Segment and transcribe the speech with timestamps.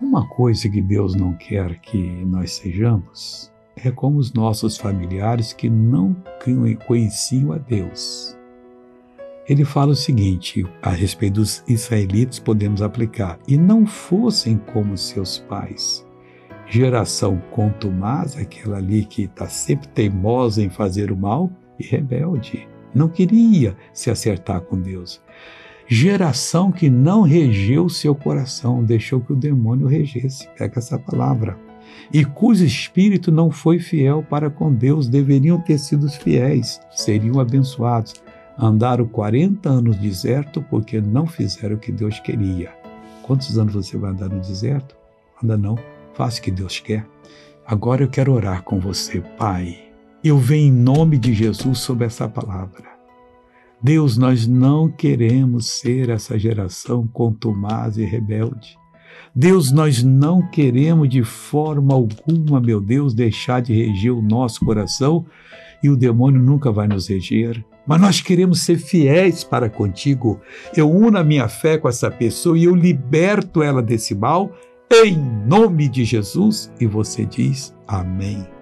[0.00, 5.68] Uma coisa que Deus não quer que nós sejamos é como os nossos familiares que
[5.68, 6.16] não
[6.86, 8.36] conheciam a Deus.
[9.48, 15.38] Ele fala o seguinte a respeito dos israelitas, podemos aplicar: e não fossem como seus
[15.38, 16.06] pais.
[16.68, 23.08] Geração contumaz, aquela ali que está sempre teimosa em fazer o mal e rebelde, não
[23.08, 25.20] queria se acertar com Deus.
[25.88, 30.46] Geração que não regeu seu coração, deixou que o demônio regesse.
[30.56, 31.56] Pega essa palavra
[32.12, 38.14] e cujo espírito não foi fiel para com Deus, deveriam ter sido fiéis, seriam abençoados.
[38.58, 42.70] Andaram 40 anos no deserto porque não fizeram o que Deus queria.
[43.22, 44.96] Quantos anos você vai andar no deserto?
[45.42, 45.78] Anda não,
[46.14, 47.06] faça o que Deus quer.
[47.66, 49.78] Agora eu quero orar com você, Pai.
[50.24, 52.97] Eu venho em nome de Jesus sobre essa palavra.
[53.82, 58.76] Deus, nós não queremos ser essa geração contumaz e rebelde.
[59.34, 65.24] Deus, nós não queremos de forma alguma, meu Deus, deixar de reger o nosso coração
[65.82, 67.64] e o demônio nunca vai nos reger.
[67.86, 70.40] Mas nós queremos ser fiéis para contigo.
[70.76, 74.52] Eu uno a minha fé com essa pessoa e eu liberto ela desse mal
[74.92, 76.70] em nome de Jesus.
[76.80, 78.57] E você diz amém.